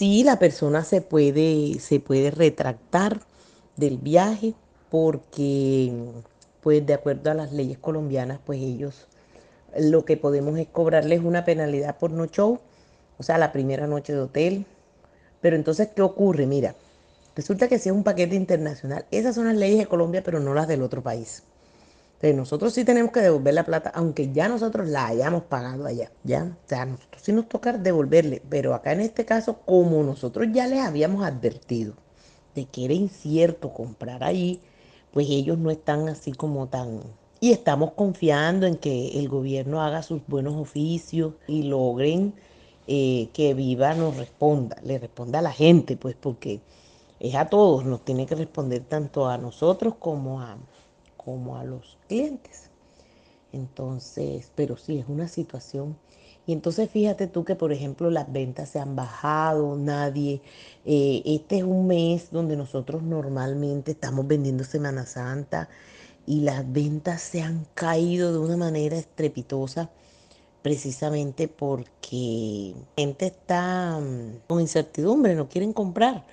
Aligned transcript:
sí 0.00 0.24
la 0.24 0.38
persona 0.38 0.82
se 0.82 1.02
puede, 1.02 1.78
se 1.78 2.00
puede 2.00 2.30
retractar 2.30 3.20
del 3.76 3.98
viaje 3.98 4.54
porque 4.90 5.92
pues 6.62 6.86
de 6.86 6.94
acuerdo 6.94 7.30
a 7.30 7.34
las 7.34 7.52
leyes 7.52 7.76
colombianas 7.76 8.40
pues 8.46 8.60
ellos 8.62 9.08
lo 9.78 10.06
que 10.06 10.16
podemos 10.16 10.58
es 10.58 10.68
cobrarles 10.68 11.20
una 11.22 11.44
penalidad 11.44 11.98
por 11.98 12.12
no 12.12 12.24
show, 12.24 12.60
o 13.18 13.22
sea, 13.22 13.36
la 13.36 13.52
primera 13.52 13.86
noche 13.86 14.14
de 14.14 14.20
hotel. 14.20 14.64
Pero 15.42 15.54
entonces, 15.54 15.88
¿qué 15.94 16.00
ocurre? 16.00 16.46
Mira, 16.46 16.74
resulta 17.36 17.68
que 17.68 17.78
si 17.78 17.90
es 17.90 17.94
un 17.94 18.02
paquete 18.02 18.34
internacional, 18.34 19.04
esas 19.10 19.34
son 19.34 19.46
las 19.46 19.56
leyes 19.56 19.78
de 19.80 19.86
Colombia, 19.86 20.22
pero 20.24 20.40
no 20.40 20.54
las 20.54 20.66
del 20.66 20.82
otro 20.82 21.02
país. 21.02 21.42
Nosotros 22.22 22.74
sí 22.74 22.84
tenemos 22.84 23.12
que 23.12 23.20
devolver 23.20 23.54
la 23.54 23.64
plata, 23.64 23.90
aunque 23.94 24.30
ya 24.30 24.46
nosotros 24.48 24.88
la 24.88 25.06
hayamos 25.06 25.44
pagado 25.44 25.86
allá, 25.86 26.12
¿ya? 26.22 26.54
O 26.64 26.68
sea, 26.68 26.84
nosotros 26.84 27.22
sí 27.22 27.32
nos 27.32 27.48
toca 27.48 27.72
devolverle, 27.72 28.42
pero 28.48 28.74
acá 28.74 28.92
en 28.92 29.00
este 29.00 29.24
caso, 29.24 29.60
como 29.64 30.02
nosotros 30.02 30.48
ya 30.52 30.66
les 30.66 30.80
habíamos 30.80 31.24
advertido 31.24 31.94
de 32.54 32.66
que 32.66 32.84
era 32.84 32.94
incierto 32.94 33.72
comprar 33.72 34.22
ahí, 34.22 34.60
pues 35.12 35.28
ellos 35.30 35.58
no 35.58 35.70
están 35.70 36.08
así 36.08 36.32
como 36.32 36.68
tan... 36.68 37.00
Y 37.40 37.52
estamos 37.52 37.92
confiando 37.92 38.66
en 38.66 38.76
que 38.76 39.18
el 39.18 39.28
gobierno 39.30 39.82
haga 39.82 40.02
sus 40.02 40.20
buenos 40.26 40.56
oficios 40.56 41.34
y 41.46 41.62
logren 41.62 42.34
eh, 42.86 43.30
que 43.32 43.54
Viva 43.54 43.94
nos 43.94 44.16
responda, 44.18 44.76
le 44.84 44.98
responda 44.98 45.38
a 45.38 45.42
la 45.42 45.52
gente, 45.52 45.96
pues 45.96 46.16
porque 46.20 46.60
es 47.18 47.34
a 47.34 47.48
todos, 47.48 47.84
nos 47.86 48.04
tiene 48.04 48.26
que 48.26 48.34
responder 48.34 48.84
tanto 48.84 49.28
a 49.28 49.38
nosotros 49.38 49.94
como 49.98 50.42
a, 50.42 50.58
como 51.22 51.56
a 51.56 51.64
los 51.64 51.98
clientes. 52.08 52.70
Entonces, 53.52 54.52
pero 54.54 54.76
sí, 54.76 54.98
es 54.98 55.08
una 55.08 55.28
situación. 55.28 55.96
Y 56.46 56.52
entonces 56.52 56.90
fíjate 56.90 57.26
tú 57.26 57.44
que, 57.44 57.54
por 57.54 57.72
ejemplo, 57.72 58.10
las 58.10 58.32
ventas 58.32 58.70
se 58.70 58.80
han 58.80 58.96
bajado, 58.96 59.76
nadie, 59.76 60.40
eh, 60.84 61.22
este 61.24 61.58
es 61.58 61.64
un 61.64 61.86
mes 61.86 62.30
donde 62.30 62.56
nosotros 62.56 63.02
normalmente 63.02 63.92
estamos 63.92 64.26
vendiendo 64.26 64.64
Semana 64.64 65.06
Santa 65.06 65.68
y 66.26 66.40
las 66.40 66.70
ventas 66.72 67.20
se 67.22 67.42
han 67.42 67.66
caído 67.74 68.32
de 68.32 68.38
una 68.38 68.56
manera 68.56 68.96
estrepitosa 68.96 69.90
precisamente 70.62 71.48
porque 71.48 72.74
la 72.76 73.02
gente 73.02 73.26
está 73.26 73.98
mm, 74.00 74.46
con 74.48 74.60
incertidumbre, 74.60 75.34
no 75.34 75.48
quieren 75.48 75.72
comprar. 75.72 76.24